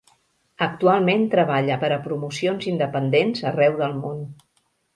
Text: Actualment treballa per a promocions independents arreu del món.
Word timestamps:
Actualment 0.67 1.27
treballa 1.33 1.77
per 1.85 1.91
a 1.97 2.01
promocions 2.07 2.67
independents 2.73 3.47
arreu 3.53 3.79
del 3.85 3.97
món. 4.03 4.29